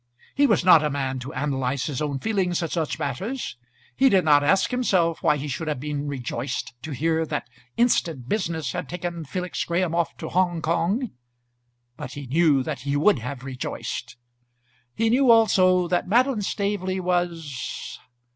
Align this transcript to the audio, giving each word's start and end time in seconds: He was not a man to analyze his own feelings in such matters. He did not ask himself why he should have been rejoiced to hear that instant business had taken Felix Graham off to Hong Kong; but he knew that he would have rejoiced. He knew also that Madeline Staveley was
He 0.33 0.47
was 0.47 0.65
not 0.65 0.83
a 0.83 0.89
man 0.89 1.19
to 1.19 1.31
analyze 1.35 1.85
his 1.85 2.01
own 2.01 2.17
feelings 2.17 2.63
in 2.63 2.69
such 2.69 2.97
matters. 2.97 3.55
He 3.95 4.09
did 4.09 4.25
not 4.25 4.43
ask 4.43 4.71
himself 4.71 5.21
why 5.21 5.37
he 5.37 5.47
should 5.47 5.67
have 5.67 5.79
been 5.79 6.07
rejoiced 6.07 6.73
to 6.81 6.89
hear 6.89 7.23
that 7.27 7.47
instant 7.77 8.27
business 8.27 8.71
had 8.71 8.89
taken 8.89 9.25
Felix 9.25 9.63
Graham 9.63 9.93
off 9.93 10.17
to 10.17 10.29
Hong 10.29 10.59
Kong; 10.59 11.11
but 11.97 12.13
he 12.13 12.25
knew 12.25 12.63
that 12.63 12.79
he 12.79 12.95
would 12.95 13.19
have 13.19 13.43
rejoiced. 13.43 14.17
He 14.95 15.11
knew 15.11 15.29
also 15.29 15.87
that 15.89 16.07
Madeline 16.07 16.41
Staveley 16.41 16.99
was 16.99 17.99